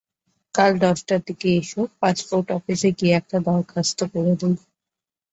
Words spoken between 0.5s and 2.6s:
কাল সকাল দশটার দিকে এসো, পাসপোর্ট